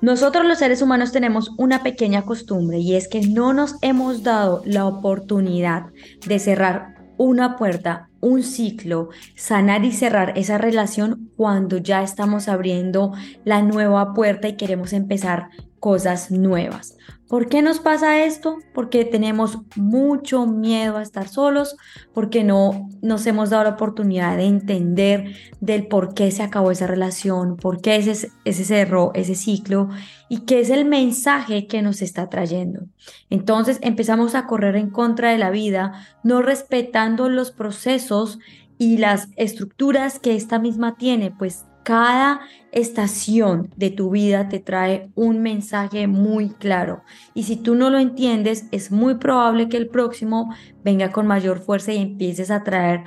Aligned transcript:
Nosotros 0.00 0.46
los 0.46 0.58
seres 0.58 0.80
humanos 0.80 1.10
tenemos 1.10 1.50
una 1.58 1.82
pequeña 1.82 2.22
costumbre 2.24 2.78
y 2.78 2.94
es 2.94 3.08
que 3.08 3.20
no 3.20 3.52
nos 3.52 3.74
hemos 3.82 4.22
dado 4.22 4.62
la 4.64 4.86
oportunidad 4.86 5.86
de 6.24 6.38
cerrar 6.38 6.94
una 7.16 7.56
puerta, 7.56 8.08
un 8.20 8.44
ciclo, 8.44 9.08
sanar 9.34 9.84
y 9.84 9.90
cerrar 9.90 10.38
esa 10.38 10.56
relación 10.56 11.30
cuando 11.36 11.78
ya 11.78 12.04
estamos 12.04 12.48
abriendo 12.48 13.12
la 13.44 13.62
nueva 13.62 14.14
puerta 14.14 14.46
y 14.46 14.56
queremos 14.56 14.92
empezar 14.92 15.48
cosas 15.80 16.30
nuevas. 16.30 16.96
¿Por 17.28 17.48
qué 17.48 17.60
nos 17.60 17.78
pasa 17.78 18.24
esto? 18.24 18.56
Porque 18.72 19.04
tenemos 19.04 19.58
mucho 19.76 20.46
miedo 20.46 20.96
a 20.96 21.02
estar 21.02 21.28
solos, 21.28 21.76
porque 22.14 22.42
no 22.42 22.88
nos 23.02 23.26
hemos 23.26 23.50
dado 23.50 23.64
la 23.64 23.70
oportunidad 23.70 24.38
de 24.38 24.44
entender 24.44 25.36
del 25.60 25.88
por 25.88 26.14
qué 26.14 26.30
se 26.30 26.42
acabó 26.42 26.70
esa 26.70 26.86
relación, 26.86 27.56
por 27.56 27.82
qué 27.82 27.96
ese, 27.96 28.30
ese 28.46 28.64
cerró 28.64 29.12
ese 29.14 29.34
ciclo 29.34 29.90
y 30.30 30.40
qué 30.46 30.60
es 30.60 30.70
el 30.70 30.86
mensaje 30.86 31.66
que 31.66 31.82
nos 31.82 32.00
está 32.00 32.30
trayendo. 32.30 32.86
Entonces 33.28 33.78
empezamos 33.82 34.34
a 34.34 34.46
correr 34.46 34.76
en 34.76 34.88
contra 34.88 35.30
de 35.30 35.38
la 35.38 35.50
vida, 35.50 36.06
no 36.24 36.40
respetando 36.40 37.28
los 37.28 37.50
procesos 37.50 38.38
y 38.78 38.96
las 38.98 39.28
estructuras 39.36 40.18
que 40.18 40.34
esta 40.34 40.58
misma 40.58 40.96
tiene, 40.96 41.30
pues 41.30 41.66
cada 41.88 42.42
estación 42.70 43.70
de 43.76 43.88
tu 43.88 44.10
vida 44.10 44.50
te 44.50 44.60
trae 44.60 45.10
un 45.14 45.40
mensaje 45.40 46.06
muy 46.06 46.50
claro. 46.50 47.02
Y 47.32 47.44
si 47.44 47.56
tú 47.56 47.76
no 47.76 47.88
lo 47.88 47.98
entiendes, 47.98 48.66
es 48.72 48.90
muy 48.90 49.14
probable 49.14 49.70
que 49.70 49.78
el 49.78 49.88
próximo 49.88 50.54
venga 50.84 51.12
con 51.12 51.26
mayor 51.26 51.60
fuerza 51.60 51.94
y 51.94 51.96
empieces 51.96 52.50
a 52.50 52.62
traer 52.62 53.04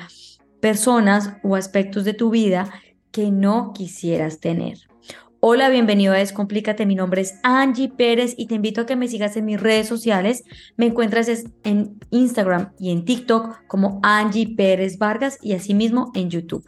personas 0.62 1.34
o 1.44 1.55
aspectos 1.55 2.05
de 2.05 2.16
tu 2.16 2.31
vida 2.31 2.71
que 3.12 3.30
no 3.30 3.71
quisieras 3.71 4.40
tener. 4.40 4.80
Hola, 5.41 5.70
bienvenido 5.70 6.13
a 6.13 6.18
Descomplícate. 6.18 6.88
Mi 6.88 6.95
nombre 6.95 7.21
es 7.21 7.35
Angie 7.43 7.90
Pérez 7.90 8.34
y 8.35 8.48
te 8.48 8.55
invito 8.55 8.82
a 8.82 8.85
que 8.88 8.95
me 8.95 9.07
sigas 9.07 9.38
en 9.38 9.45
mis 9.45 9.62
redes 9.62 9.88
sociales. 9.88 10.43
Me 10.76 10.88
encuentras 10.88 11.27
en 11.63 11.99
Instagram 12.10 12.73
y 12.79 12.91
en 12.91 13.05
TikTok 13.05 13.68
como 13.68 13.99
Angie 14.01 14.55
Pérez 14.55 14.98
Vargas 14.98 15.38
y 15.40 15.54
asimismo 15.54 16.12
en 16.16 16.32
YouTube. 16.32 16.68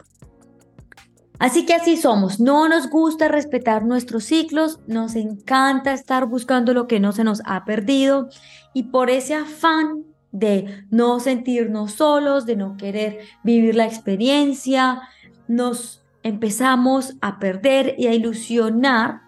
Así 1.38 1.66
que 1.66 1.74
así 1.74 1.96
somos, 1.96 2.38
no 2.38 2.68
nos 2.68 2.88
gusta 2.88 3.28
respetar 3.28 3.84
nuestros 3.84 4.24
ciclos, 4.24 4.78
nos 4.86 5.16
encanta 5.16 5.92
estar 5.92 6.26
buscando 6.26 6.72
lo 6.72 6.86
que 6.86 7.00
no 7.00 7.12
se 7.12 7.24
nos 7.24 7.42
ha 7.44 7.64
perdido. 7.64 8.28
Y 8.72 8.84
por 8.84 9.10
ese 9.10 9.34
afán 9.34 10.04
de 10.30 10.84
no 10.90 11.20
sentirnos 11.20 11.92
solos, 11.92 12.46
de 12.46 12.56
no 12.56 12.76
querer 12.76 13.20
vivir 13.42 13.74
la 13.74 13.86
experiencia, 13.86 15.02
nos 15.48 16.04
empezamos 16.22 17.14
a 17.20 17.38
perder 17.38 17.94
y 17.98 18.06
a 18.06 18.14
ilusionar 18.14 19.22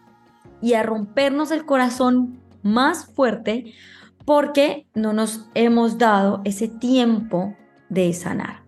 y 0.63 0.75
a 0.75 0.83
rompernos 0.83 1.51
el 1.51 1.67
corazón 1.67 2.41
más 2.63 3.07
fuerte 3.07 3.75
porque 4.25 4.87
no 4.95 5.13
nos 5.13 5.47
hemos 5.55 5.99
dado 5.99 6.41
ese 6.45 6.69
tiempo 6.69 7.55
de 7.89 8.13
sanar. 8.13 8.63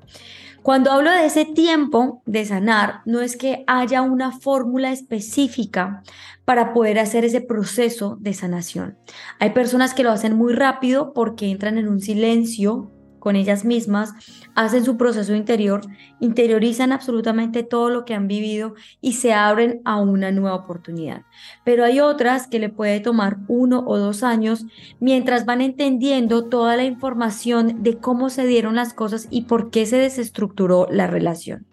Cuando 0.62 0.90
hablo 0.90 1.10
de 1.10 1.26
ese 1.26 1.44
tiempo 1.44 2.22
de 2.26 2.44
sanar, 2.44 3.00
no 3.06 3.20
es 3.20 3.36
que 3.36 3.64
haya 3.66 4.02
una 4.02 4.32
fórmula 4.32 4.90
específica 4.90 6.02
para 6.44 6.72
poder 6.72 6.98
hacer 6.98 7.24
ese 7.24 7.40
proceso 7.40 8.16
de 8.20 8.34
sanación. 8.34 8.98
Hay 9.38 9.50
personas 9.50 9.94
que 9.94 10.02
lo 10.02 10.10
hacen 10.10 10.36
muy 10.36 10.52
rápido 10.52 11.12
porque 11.14 11.50
entran 11.50 11.78
en 11.78 11.88
un 11.88 12.00
silencio 12.00 12.90
con 13.18 13.36
ellas 13.36 13.64
mismas, 13.64 14.14
hacen 14.54 14.84
su 14.84 14.96
proceso 14.96 15.34
interior, 15.34 15.82
interiorizan 16.20 16.92
absolutamente 16.92 17.62
todo 17.62 17.90
lo 17.90 18.04
que 18.04 18.14
han 18.14 18.28
vivido 18.28 18.74
y 19.00 19.14
se 19.14 19.32
abren 19.32 19.80
a 19.84 20.00
una 20.00 20.30
nueva 20.32 20.56
oportunidad. 20.56 21.22
Pero 21.64 21.84
hay 21.84 22.00
otras 22.00 22.46
que 22.46 22.58
le 22.58 22.68
puede 22.68 23.00
tomar 23.00 23.38
uno 23.48 23.84
o 23.86 23.98
dos 23.98 24.22
años 24.22 24.66
mientras 25.00 25.44
van 25.44 25.60
entendiendo 25.60 26.46
toda 26.46 26.76
la 26.76 26.84
información 26.84 27.82
de 27.82 27.98
cómo 27.98 28.30
se 28.30 28.46
dieron 28.46 28.76
las 28.76 28.94
cosas 28.94 29.28
y 29.30 29.42
por 29.42 29.70
qué 29.70 29.86
se 29.86 29.96
desestructuró 29.96 30.86
la 30.90 31.06
relación. 31.06 31.66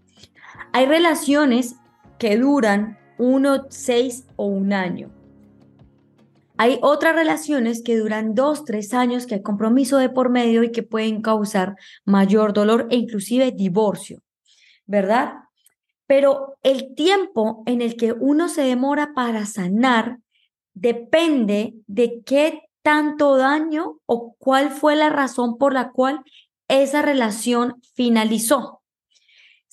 Hay 0.74 0.86
relaciones 0.86 1.76
que 2.18 2.38
duran 2.38 2.98
uno, 3.18 3.66
seis 3.70 4.26
o 4.36 4.46
un 4.46 4.74
año. 4.74 5.10
Hay 6.58 6.80
otras 6.82 7.16
relaciones 7.16 7.84
que 7.84 7.98
duran 7.98 8.34
dos, 8.34 8.64
tres 8.64 8.94
años, 8.94 9.26
que 9.26 9.36
hay 9.36 9.42
compromiso 9.42 9.98
de 9.98 10.10
por 10.10 10.30
medio 10.30 10.64
y 10.64 10.72
que 10.72 10.84
pueden 10.84 11.22
causar 11.22 11.76
mayor 12.06 12.54
dolor 12.54 12.88
e 12.92 12.96
inclusive 12.96 13.52
divorcio, 13.52 14.22
¿verdad? 14.86 15.34
Pero 16.08 16.58
el 16.64 16.96
tiempo 16.96 17.64
en 17.66 17.82
el 17.82 17.98
que 17.98 18.14
uno 18.14 18.48
se 18.48 18.62
demora 18.62 19.14
para 19.14 19.46
sanar 19.46 20.20
depende 20.74 21.74
de 21.88 22.22
qué 22.26 22.62
tanto 22.84 23.36
daño 23.36 24.00
o 24.06 24.36
cuál 24.38 24.70
fue 24.70 24.96
la 24.96 25.10
razón 25.10 25.58
por 25.58 25.74
la 25.74 25.92
cual 25.92 26.22
esa 26.68 27.02
relación 27.02 27.82
finalizó. 27.96 28.82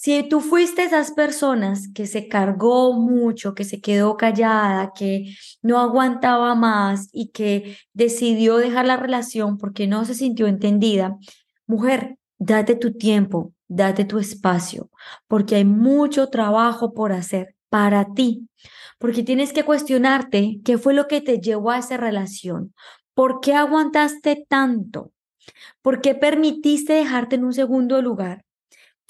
Si 0.03 0.21
tú 0.25 0.41
fuiste 0.41 0.83
esas 0.83 1.13
personas 1.13 1.87
que 1.95 2.09
se 2.09 2.27
cargó 2.27 2.93
mucho, 2.93 3.55
que 3.55 3.63
se 3.63 3.81
quedó 3.81 4.17
callada, 4.17 4.91
que 4.93 5.37
no 5.63 5.79
aguantaba 5.79 6.57
más 6.57 7.09
y 7.13 7.29
que 7.29 7.77
decidió 7.93 8.57
dejar 8.57 8.85
la 8.85 8.97
relación 8.97 9.59
porque 9.59 9.87
no 9.87 10.05
se 10.05 10.15
sintió 10.15 10.49
entendida, 10.49 11.17
mujer, 11.69 12.17
date 12.41 12.75
tu 12.75 12.95
tiempo, 12.95 13.53
date 13.69 14.05
tu 14.05 14.19
espacio, 14.19 14.91
porque 15.29 15.55
hay 15.55 15.65
mucho 15.65 16.31
trabajo 16.31 16.95
por 16.95 17.13
hacer 17.13 17.55
para 17.69 18.13
ti, 18.13 18.49
porque 18.99 19.23
tienes 19.23 19.53
que 19.53 19.63
cuestionarte 19.63 20.59
qué 20.65 20.79
fue 20.79 20.95
lo 20.95 21.07
que 21.07 21.21
te 21.21 21.39
llevó 21.39 21.71
a 21.71 21.79
esa 21.79 21.97
relación, 21.97 22.75
por 23.15 23.39
qué 23.39 23.55
aguantaste 23.55 24.47
tanto, 24.49 25.13
por 25.81 26.01
qué 26.01 26.17
permitiste 26.17 26.93
dejarte 26.93 27.37
en 27.37 27.45
un 27.45 27.53
segundo 27.53 28.03
lugar 28.03 28.45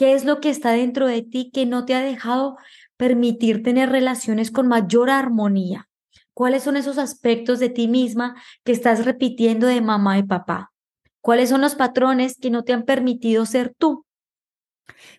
¿Qué 0.03 0.15
es 0.15 0.25
lo 0.25 0.41
que 0.41 0.51
está 0.51 0.73
dentro 0.73 1.07
de 1.07 1.23
ti 1.23 1.53
que 1.55 1.65
no 1.65 1.85
te 1.85 1.95
ha 1.95 2.01
dejado 2.01 2.57
permitir 2.97 3.63
tener 3.63 3.89
relaciones 3.89 4.51
con 4.51 4.67
mayor 4.67 5.11
armonía? 5.11 5.89
¿Cuáles 6.35 6.65
son 6.65 6.77
esos 6.77 6.99
aspectos 6.99 7.61
de 7.61 7.69
ti 7.69 7.87
misma 7.87 8.35
que 8.65 8.73
estás 8.73 9.05
repitiendo 9.05 9.69
de 9.69 9.81
mamá 9.81 10.19
y 10.19 10.25
papá? 10.25 10.73
¿Cuáles 11.21 11.51
son 11.51 11.61
los 11.61 11.77
patrones 11.77 12.37
que 12.37 12.51
no 12.51 12.65
te 12.65 12.73
han 12.73 12.83
permitido 12.83 13.47
ser 13.47 13.77
tú? 13.79 14.05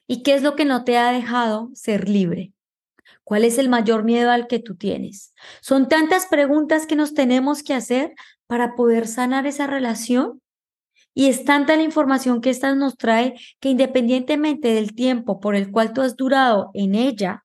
¿Y 0.06 0.22
qué 0.22 0.34
es 0.34 0.44
lo 0.44 0.58
que 0.58 0.66
no 0.66 0.84
te 0.84 0.98
ha 0.98 1.14
dejado 1.14 1.70
ser 1.74 2.10
libre? 2.10 2.52
¿Cuál 3.24 3.46
es 3.46 3.60
el 3.60 3.70
mayor 3.70 4.04
miedo 4.04 4.32
al 4.32 4.48
que 4.48 4.60
tú 4.60 4.76
tienes? 4.76 5.34
Son 5.62 5.88
tantas 5.88 6.26
preguntas 6.26 6.86
que 6.88 6.98
nos 6.98 7.14
tenemos 7.14 7.64
que 7.64 7.74
hacer 7.74 8.16
para 8.48 8.76
poder 8.76 9.08
sanar 9.08 9.48
esa 9.48 9.66
relación 9.66 10.42
y 11.14 11.28
es 11.28 11.46
tanta 11.46 11.76
la 11.76 11.84
información 11.84 12.42
que 12.42 12.50
esta 12.50 12.74
nos 12.76 12.98
trae 12.98 13.36
que 13.60 13.70
independientemente 13.70 14.74
del 14.74 14.94
tiempo 14.94 15.40
por 15.40 15.56
el 15.56 15.72
cual 15.72 15.94
tú 15.94 16.02
has 16.02 16.16
durado 16.16 16.72
en 16.74 16.96
ella, 16.96 17.44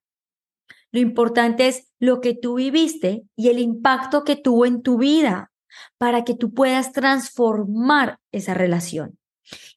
lo 0.91 0.99
importante 0.99 1.67
es 1.67 1.87
lo 1.99 2.19
que 2.19 2.33
tú 2.33 2.55
viviste 2.55 3.23
y 3.35 3.49
el 3.49 3.59
impacto 3.59 4.23
que 4.23 4.35
tuvo 4.35 4.65
en 4.65 4.81
tu 4.81 4.97
vida 4.97 5.51
para 5.97 6.23
que 6.23 6.33
tú 6.33 6.53
puedas 6.53 6.91
transformar 6.93 8.17
esa 8.31 8.53
relación 8.55 9.19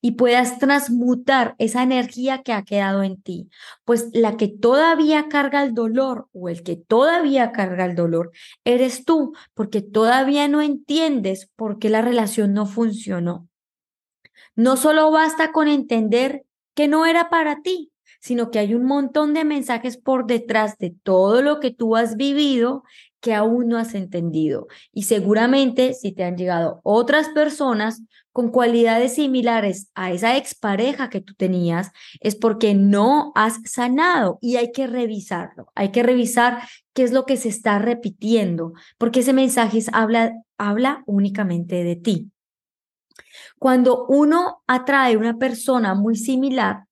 y 0.01 0.13
puedas 0.13 0.59
transmutar 0.59 1.55
esa 1.59 1.83
energía 1.83 2.43
que 2.43 2.53
ha 2.53 2.63
quedado 2.63 3.03
en 3.03 3.21
ti. 3.21 3.49
Pues 3.85 4.09
la 4.13 4.37
que 4.37 4.49
todavía 4.49 5.29
carga 5.29 5.63
el 5.63 5.75
dolor 5.75 6.29
o 6.33 6.49
el 6.49 6.63
que 6.63 6.77
todavía 6.77 7.53
carga 7.53 7.85
el 7.85 7.95
dolor 7.95 8.33
eres 8.65 9.05
tú, 9.05 9.35
porque 9.55 9.83
todavía 9.83 10.49
no 10.49 10.63
entiendes 10.63 11.51
por 11.57 11.79
qué 11.79 11.89
la 11.89 12.03
relación 12.03 12.53
no 12.55 12.67
funcionó. 12.67 13.49
No 14.55 14.77
solo 14.77 15.11
basta 15.11 15.53
con 15.53 15.69
entender 15.69 16.45
que 16.75 16.89
no 16.89 17.07
era 17.07 17.31
para 17.31 17.63
ti, 17.63 17.93
sino 18.21 18.51
que 18.51 18.61
hay 18.61 18.75
un 18.75 18.85
montón 18.85 19.35
de 19.35 19.45
mensajes 19.45 19.97
por 19.97 20.27
detrás 20.27 20.79
de 20.79 20.95
todo 21.03 21.43
lo 21.43 21.59
que 21.59 21.71
tú 21.71 21.97
has 21.97 22.17
vivido 22.17 22.85
que 23.21 23.35
aún 23.35 23.69
no 23.69 23.79
has 23.79 23.95
entendido. 23.95 24.67
Y 24.93 25.05
seguramente 25.05 25.95
si 25.95 26.13
te 26.13 26.25
han 26.25 26.37
llegado 26.37 26.81
otras 26.83 27.29
personas 27.31 28.03
con 28.33 28.51
cualidades 28.51 29.15
similares 29.15 29.91
a 29.95 30.11
esa 30.11 30.37
expareja 30.37 31.09
que 31.09 31.21
tú 31.21 31.35
tenías, 31.35 31.93
es 32.21 32.35
porque 32.35 32.75
no 32.75 33.33
has 33.35 33.61
sanado 33.65 34.39
y 34.41 34.57
hay 34.57 34.73
que 34.73 34.87
revisarlo. 34.87 35.67
Hay 35.75 35.91
que 35.91 36.03
revisar 36.03 36.63
qué 36.95 37.05
es 37.05 37.13
lo 37.13 37.27
que 37.27 37.37
se 37.37 37.49
está 37.49 37.79
repitiendo, 37.79 38.73
porque 38.99 39.21
ese 39.21 39.33
mensaje 39.33 39.81
habla, 39.93 40.33
habla 40.59 41.03
únicamente 41.07 41.85
de 41.85 41.97
ti. 41.97 42.31
Cuando 43.63 44.07
uno 44.07 44.65
atrae 44.67 45.17
una 45.17 45.39
persona 45.39 45.95
muy 45.95 46.17
similar, 46.17 46.87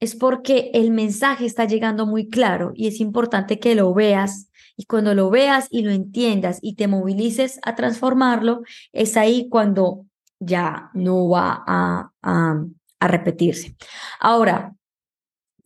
es 0.00 0.16
porque 0.16 0.72
el 0.74 0.90
mensaje 0.90 1.46
está 1.46 1.64
llegando 1.64 2.06
muy 2.06 2.28
claro 2.28 2.72
y 2.74 2.88
es 2.88 2.98
importante 2.98 3.60
que 3.60 3.76
lo 3.76 3.94
veas. 3.94 4.50
Y 4.76 4.86
cuando 4.86 5.14
lo 5.14 5.30
veas 5.30 5.68
y 5.70 5.82
lo 5.82 5.92
entiendas 5.92 6.58
y 6.60 6.74
te 6.74 6.88
movilices 6.88 7.60
a 7.62 7.76
transformarlo, 7.76 8.62
es 8.90 9.16
ahí 9.16 9.48
cuando 9.48 10.06
ya 10.40 10.90
no 10.92 11.28
va 11.28 11.62
a, 11.64 12.10
a, 12.20 13.06
repetirse. 13.06 13.76
Ahora, 14.18 14.74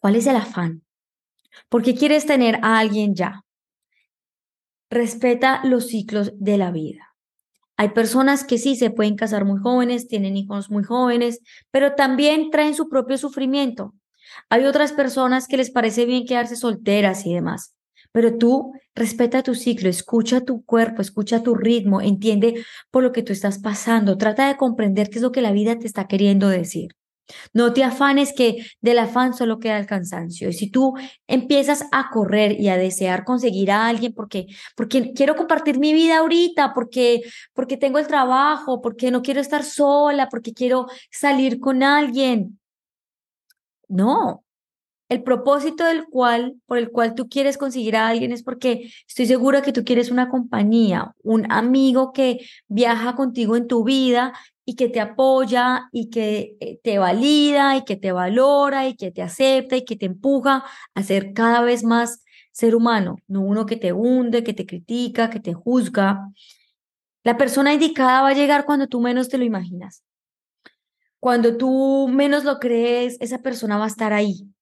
¿cuál 0.00 0.16
es 0.16 0.26
el 0.26 0.36
afán? 0.36 0.82
¿Por 1.70 1.82
qué 1.82 1.94
quieres 1.94 2.26
tener 2.26 2.58
a 2.60 2.78
alguien 2.78 3.14
ya? 3.14 3.42
respeta 4.90 5.62
los 5.64 5.86
ciclos 5.86 6.32
de 6.38 6.58
la 6.58 6.70
vida. 6.70 7.11
Hay 7.76 7.90
personas 7.90 8.44
que 8.44 8.58
sí 8.58 8.76
se 8.76 8.90
pueden 8.90 9.16
casar 9.16 9.44
muy 9.44 9.58
jóvenes, 9.60 10.08
tienen 10.08 10.36
hijos 10.36 10.70
muy 10.70 10.84
jóvenes, 10.84 11.40
pero 11.70 11.94
también 11.94 12.50
traen 12.50 12.74
su 12.74 12.88
propio 12.88 13.18
sufrimiento. 13.18 13.94
Hay 14.50 14.64
otras 14.64 14.92
personas 14.92 15.48
que 15.48 15.56
les 15.56 15.70
parece 15.70 16.06
bien 16.06 16.26
quedarse 16.26 16.56
solteras 16.56 17.26
y 17.26 17.34
demás. 17.34 17.74
Pero 18.12 18.36
tú 18.36 18.72
respeta 18.94 19.42
tu 19.42 19.54
ciclo, 19.54 19.88
escucha 19.88 20.42
tu 20.42 20.64
cuerpo, 20.64 21.00
escucha 21.00 21.42
tu 21.42 21.54
ritmo, 21.54 22.02
entiende 22.02 22.64
por 22.90 23.02
lo 23.02 23.12
que 23.12 23.22
tú 23.22 23.32
estás 23.32 23.58
pasando, 23.58 24.18
trata 24.18 24.48
de 24.48 24.56
comprender 24.56 25.08
qué 25.08 25.16
es 25.16 25.22
lo 25.22 25.32
que 25.32 25.40
la 25.40 25.52
vida 25.52 25.78
te 25.78 25.86
está 25.86 26.06
queriendo 26.06 26.48
decir. 26.48 26.90
No 27.52 27.72
te 27.72 27.84
afanes 27.84 28.32
que 28.32 28.64
del 28.80 28.98
afán 28.98 29.34
solo 29.34 29.58
queda 29.58 29.78
el 29.78 29.86
cansancio. 29.86 30.48
Y 30.48 30.52
si 30.52 30.70
tú 30.70 30.94
empiezas 31.26 31.84
a 31.92 32.10
correr 32.10 32.60
y 32.60 32.68
a 32.68 32.76
desear 32.76 33.24
conseguir 33.24 33.70
a 33.70 33.86
alguien 33.86 34.12
porque, 34.12 34.46
porque 34.76 35.12
quiero 35.12 35.36
compartir 35.36 35.78
mi 35.78 35.92
vida 35.92 36.18
ahorita, 36.18 36.72
porque, 36.74 37.22
porque 37.54 37.76
tengo 37.76 37.98
el 37.98 38.06
trabajo, 38.06 38.80
porque 38.80 39.10
no 39.10 39.22
quiero 39.22 39.40
estar 39.40 39.64
sola, 39.64 40.28
porque 40.28 40.52
quiero 40.52 40.86
salir 41.10 41.60
con 41.60 41.82
alguien. 41.82 42.58
No, 43.88 44.42
el 45.12 45.22
propósito 45.22 45.84
del 45.84 46.06
cual, 46.06 46.54
por 46.64 46.78
el 46.78 46.90
cual 46.90 47.14
tú 47.14 47.28
quieres 47.28 47.58
conseguir 47.58 47.96
a 47.96 48.08
alguien 48.08 48.32
es 48.32 48.42
porque 48.42 48.90
estoy 49.06 49.26
segura 49.26 49.60
que 49.60 49.70
tú 49.70 49.84
quieres 49.84 50.10
una 50.10 50.30
compañía, 50.30 51.14
un 51.22 51.52
amigo 51.52 52.14
que 52.14 52.40
viaja 52.66 53.14
contigo 53.14 53.56
en 53.56 53.66
tu 53.66 53.84
vida 53.84 54.32
que 54.76 54.88
te 54.88 55.00
apoya 55.00 55.88
y 55.92 56.10
que 56.10 56.56
eh, 56.60 56.80
te 56.82 56.98
valida 56.98 57.76
y 57.76 57.84
que 57.84 57.96
te 57.96 58.12
valora 58.12 58.88
y 58.88 58.96
que 58.96 59.10
te 59.10 59.22
acepta 59.22 59.76
y 59.76 59.84
que 59.84 59.96
te 59.96 60.06
empuja 60.06 60.64
a 60.94 61.02
ser 61.02 61.32
cada 61.32 61.62
vez 61.62 61.84
más 61.84 62.22
ser 62.52 62.74
humano, 62.76 63.16
no 63.28 63.40
uno 63.40 63.66
que 63.66 63.76
te 63.76 63.92
hunde, 63.92 64.44
que 64.44 64.54
te 64.54 64.66
critica, 64.66 65.30
que 65.30 65.40
te 65.40 65.54
juzga. 65.54 66.28
La 67.24 67.36
persona 67.38 67.72
indicada 67.72 68.22
va 68.22 68.28
a 68.28 68.34
llegar 68.34 68.64
cuando 68.64 68.86
tú 68.88 69.00
menos 69.00 69.28
te 69.28 69.38
lo 69.38 69.44
imaginas. 69.44 70.04
Cuando 71.18 71.56
tú 71.56 72.08
menos 72.08 72.44
lo 72.44 72.58
crees, 72.58 73.16
esa 73.20 73.38
persona 73.38 73.78
va 73.78 73.84
a 73.84 73.88
estar 73.88 74.12
ahí. 74.12 74.52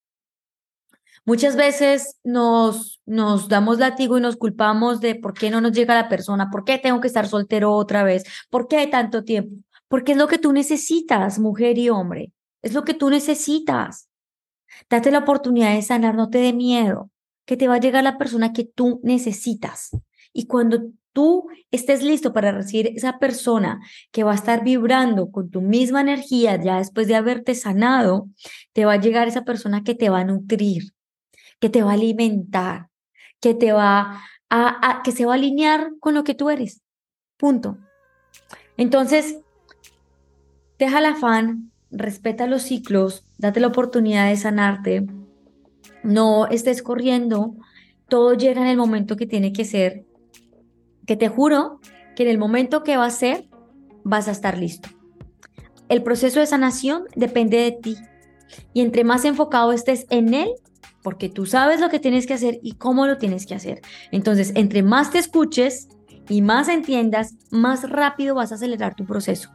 Muchas 1.24 1.56
veces 1.56 2.18
nos, 2.24 3.00
nos 3.06 3.48
damos 3.48 3.78
látigo 3.78 4.18
y 4.18 4.20
nos 4.20 4.36
culpamos 4.36 5.00
de 5.00 5.14
por 5.14 5.34
qué 5.34 5.50
no 5.50 5.60
nos 5.60 5.72
llega 5.72 5.94
la 5.94 6.08
persona, 6.08 6.50
por 6.50 6.64
qué 6.64 6.78
tengo 6.78 7.00
que 7.00 7.08
estar 7.08 7.28
soltero 7.28 7.72
otra 7.72 8.02
vez, 8.02 8.24
por 8.50 8.68
qué 8.68 8.78
hay 8.78 8.90
tanto 8.90 9.24
tiempo. 9.24 9.54
Porque 9.90 10.12
es 10.12 10.18
lo 10.18 10.28
que 10.28 10.38
tú 10.38 10.52
necesitas, 10.52 11.40
mujer 11.40 11.76
y 11.76 11.88
hombre. 11.88 12.32
Es 12.62 12.74
lo 12.74 12.84
que 12.84 12.94
tú 12.94 13.10
necesitas. 13.10 14.08
Date 14.88 15.10
la 15.10 15.18
oportunidad 15.18 15.74
de 15.74 15.82
sanar, 15.82 16.14
no 16.14 16.30
te 16.30 16.38
dé 16.38 16.52
miedo, 16.52 17.10
que 17.44 17.56
te 17.56 17.66
va 17.66 17.74
a 17.74 17.80
llegar 17.80 18.04
la 18.04 18.16
persona 18.16 18.52
que 18.52 18.64
tú 18.64 19.00
necesitas. 19.02 19.90
Y 20.32 20.46
cuando 20.46 20.92
tú 21.12 21.48
estés 21.72 22.04
listo 22.04 22.32
para 22.32 22.52
recibir 22.52 22.92
esa 22.94 23.18
persona 23.18 23.80
que 24.12 24.22
va 24.22 24.30
a 24.30 24.36
estar 24.36 24.62
vibrando 24.62 25.32
con 25.32 25.50
tu 25.50 25.60
misma 25.60 26.02
energía 26.02 26.54
ya 26.54 26.78
después 26.78 27.08
de 27.08 27.16
haberte 27.16 27.56
sanado, 27.56 28.28
te 28.72 28.84
va 28.84 28.92
a 28.92 29.00
llegar 29.00 29.26
esa 29.26 29.42
persona 29.42 29.82
que 29.82 29.96
te 29.96 30.08
va 30.08 30.20
a 30.20 30.24
nutrir, 30.24 30.92
que 31.58 31.68
te 31.68 31.82
va 31.82 31.90
a 31.90 31.94
alimentar, 31.94 32.90
que 33.40 33.54
te 33.54 33.72
va 33.72 34.22
a, 34.50 34.88
a 34.88 35.02
que 35.02 35.10
se 35.10 35.26
va 35.26 35.32
a 35.32 35.34
alinear 35.34 35.90
con 35.98 36.14
lo 36.14 36.22
que 36.22 36.36
tú 36.36 36.48
eres. 36.48 36.80
Punto. 37.36 37.76
Entonces, 38.76 39.40
Deja 40.80 41.00
el 41.00 41.04
afán, 41.04 41.70
respeta 41.90 42.46
los 42.46 42.62
ciclos, 42.62 43.26
date 43.36 43.60
la 43.60 43.66
oportunidad 43.66 44.30
de 44.30 44.36
sanarte, 44.38 45.06
no 46.02 46.46
estés 46.46 46.82
corriendo, 46.82 47.54
todo 48.08 48.32
llega 48.32 48.62
en 48.62 48.66
el 48.66 48.78
momento 48.78 49.16
que 49.16 49.26
tiene 49.26 49.52
que 49.52 49.66
ser, 49.66 50.06
que 51.06 51.16
te 51.16 51.28
juro 51.28 51.80
que 52.16 52.22
en 52.22 52.30
el 52.30 52.38
momento 52.38 52.82
que 52.82 52.96
va 52.96 53.04
a 53.04 53.10
ser, 53.10 53.46
vas 54.04 54.26
a 54.26 54.30
estar 54.30 54.56
listo. 54.56 54.88
El 55.90 56.02
proceso 56.02 56.40
de 56.40 56.46
sanación 56.46 57.04
depende 57.14 57.58
de 57.58 57.72
ti 57.72 57.96
y 58.72 58.80
entre 58.80 59.04
más 59.04 59.26
enfocado 59.26 59.72
estés 59.72 60.06
en 60.08 60.32
él, 60.32 60.48
porque 61.02 61.28
tú 61.28 61.44
sabes 61.44 61.82
lo 61.82 61.90
que 61.90 62.00
tienes 62.00 62.26
que 62.26 62.32
hacer 62.32 62.58
y 62.62 62.76
cómo 62.76 63.06
lo 63.06 63.18
tienes 63.18 63.44
que 63.44 63.54
hacer. 63.54 63.82
Entonces, 64.12 64.50
entre 64.54 64.82
más 64.82 65.10
te 65.10 65.18
escuches 65.18 65.88
y 66.26 66.40
más 66.40 66.68
entiendas, 66.68 67.34
más 67.50 67.86
rápido 67.90 68.34
vas 68.34 68.50
a 68.50 68.54
acelerar 68.54 68.94
tu 68.94 69.04
proceso 69.04 69.50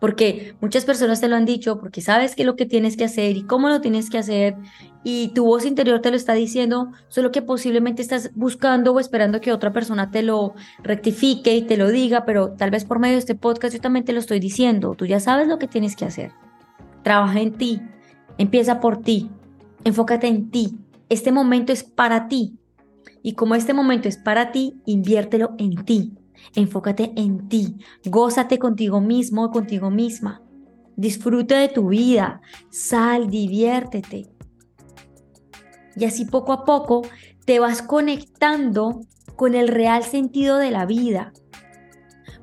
porque 0.00 0.54
muchas 0.60 0.84
personas 0.84 1.20
te 1.20 1.28
lo 1.28 1.36
han 1.36 1.44
dicho, 1.44 1.78
porque 1.78 2.00
sabes 2.00 2.34
qué 2.34 2.42
es 2.42 2.46
lo 2.46 2.56
que 2.56 2.66
tienes 2.66 2.96
que 2.96 3.04
hacer 3.04 3.36
y 3.36 3.42
cómo 3.42 3.68
lo 3.68 3.80
tienes 3.80 4.10
que 4.10 4.18
hacer, 4.18 4.56
y 5.02 5.28
tu 5.28 5.44
voz 5.44 5.64
interior 5.64 6.00
te 6.00 6.10
lo 6.10 6.16
está 6.16 6.34
diciendo, 6.34 6.92
solo 7.08 7.30
que 7.30 7.42
posiblemente 7.42 8.02
estás 8.02 8.30
buscando 8.34 8.92
o 8.92 9.00
esperando 9.00 9.40
que 9.40 9.52
otra 9.52 9.72
persona 9.72 10.10
te 10.10 10.22
lo 10.22 10.54
rectifique 10.82 11.54
y 11.54 11.62
te 11.62 11.76
lo 11.76 11.88
diga, 11.88 12.24
pero 12.24 12.52
tal 12.52 12.70
vez 12.70 12.84
por 12.84 12.98
medio 12.98 13.14
de 13.14 13.20
este 13.20 13.34
podcast 13.34 13.74
yo 13.74 13.80
también 13.80 14.04
te 14.04 14.12
lo 14.12 14.18
estoy 14.18 14.40
diciendo, 14.40 14.94
tú 14.96 15.06
ya 15.06 15.20
sabes 15.20 15.48
lo 15.48 15.58
que 15.58 15.68
tienes 15.68 15.96
que 15.96 16.04
hacer. 16.04 16.32
Trabaja 17.02 17.40
en 17.40 17.52
ti, 17.52 17.80
empieza 18.36 18.80
por 18.80 18.98
ti, 19.02 19.30
enfócate 19.84 20.26
en 20.26 20.50
ti. 20.50 20.76
Este 21.08 21.32
momento 21.32 21.72
es 21.72 21.82
para 21.82 22.28
ti. 22.28 22.56
Y 23.22 23.32
como 23.32 23.54
este 23.54 23.74
momento 23.74 24.08
es 24.08 24.16
para 24.16 24.52
ti, 24.52 24.80
inviértelo 24.86 25.54
en 25.58 25.84
ti. 25.84 26.12
Enfócate 26.54 27.12
en 27.16 27.48
ti, 27.48 27.76
gózate 28.04 28.58
contigo 28.58 29.00
mismo 29.00 29.44
o 29.44 29.50
contigo 29.50 29.90
misma. 29.90 30.42
Disfruta 30.96 31.58
de 31.58 31.68
tu 31.68 31.88
vida, 31.88 32.40
sal, 32.70 33.30
diviértete. 33.30 34.26
Y 35.96 36.04
así 36.04 36.24
poco 36.24 36.52
a 36.52 36.64
poco 36.64 37.02
te 37.44 37.58
vas 37.58 37.82
conectando 37.82 39.00
con 39.36 39.54
el 39.54 39.68
real 39.68 40.02
sentido 40.02 40.58
de 40.58 40.70
la 40.70 40.86
vida. 40.86 41.32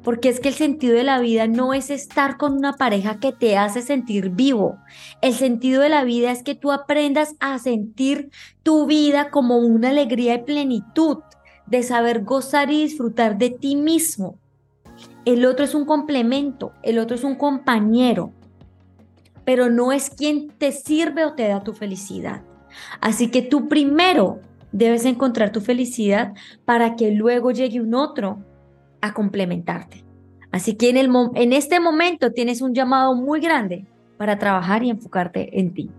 Porque 0.04 0.30
es 0.30 0.40
que 0.40 0.50
el 0.50 0.56
sentido 0.56 0.96
de 0.96 1.04
la 1.04 1.20
vida 1.20 1.48
no 1.48 1.74
es 1.74 1.90
estar 1.90 2.38
con 2.38 2.54
una 2.54 2.74
pareja 2.74 3.20
que 3.20 3.34
te 3.34 3.58
hace 3.58 3.82
sentir 3.82 4.30
vivo. 4.30 4.78
El 5.22 5.34
sentido 5.34 5.82
de 5.82 5.90
la 5.90 6.04
vida 6.06 6.32
es 6.32 6.44
que 6.44 6.56
tú 6.56 6.72
aprendas 6.72 7.36
a 7.40 7.60
sentir 7.60 8.32
tu 8.64 8.86
vida 8.86 9.30
como 9.32 9.58
una 9.58 9.90
alegría 9.90 10.36
y 10.36 10.44
plenitud 10.44 11.18
de 11.68 11.84
saber 11.84 12.24
gozar 12.24 12.72
y 12.72 12.84
disfrutar 12.84 13.38
de 13.38 13.50
ti 13.50 13.76
mismo. 13.76 14.38
El 15.26 15.46
otro 15.46 15.66
es 15.66 15.76
un 15.76 15.86
complemento, 15.86 16.72
el 16.84 17.00
otro 17.00 17.16
es 17.16 17.24
un 17.24 17.36
compañero, 17.36 18.32
pero 19.46 19.70
no 19.70 19.92
es 19.92 20.10
quien 20.10 20.50
te 20.50 20.72
sirve 20.72 21.26
o 21.26 21.34
te 21.34 21.48
da 21.48 21.64
tu 21.64 21.74
felicidad. 21.74 22.42
Así 23.02 23.30
que 23.30 23.42
tú 23.42 23.68
primero 23.68 24.40
debes 24.72 25.06
encontrar 25.06 25.52
tu 25.52 25.62
felicidad 25.62 26.34
para 26.66 26.96
que 26.96 27.12
luego 27.12 27.52
llegue 27.52 27.82
un 27.82 27.94
otro 27.94 28.40
a 29.02 29.14
complementarte. 29.14 30.04
Así 30.52 30.76
que 30.76 30.90
en, 30.90 30.98
el, 30.98 31.10
en 31.36 31.54
este 31.54 31.80
momento 31.80 32.32
tienes 32.32 32.62
un 32.62 32.74
llamado 32.74 33.16
muy 33.16 33.40
grande 33.40 33.86
para 34.18 34.40
trabajar 34.40 34.84
y 34.84 34.90
enfocarte 34.90 35.60
en 35.60 35.74
ti. 35.74 35.90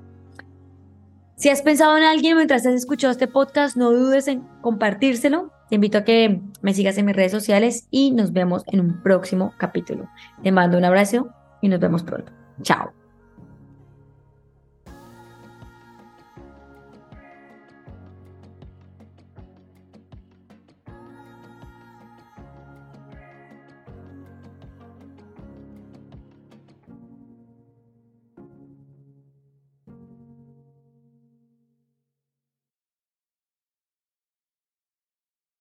Si 1.39 1.49
has 1.51 1.63
pensado 1.63 1.97
en 1.97 2.03
alguien 2.03 2.37
mientras 2.37 2.67
has 2.67 2.75
escuchado 2.75 3.13
este 3.13 3.29
podcast, 3.29 3.77
no 3.77 3.93
dudes 3.93 4.27
en 4.27 4.43
compartírselo. 4.61 5.53
Te 5.69 5.77
invito 5.77 5.99
a 5.99 6.03
que 6.03 6.41
me 6.63 6.75
sigas 6.75 6.99
en 6.99 7.07
mis 7.07 7.15
redes 7.15 7.31
sociales 7.31 7.87
y 7.93 8.11
nos 8.11 8.33
vemos 8.33 8.65
en 8.67 8.81
un 8.81 9.01
próximo 9.05 9.55
capítulo. 9.57 10.09
Te 10.43 10.51
mando 10.51 10.77
un 10.77 10.85
abrazo 10.85 11.29
y 11.63 11.69
nos 11.69 11.79
vemos 11.79 12.03
pronto. 12.03 12.33
Chao. 12.63 12.98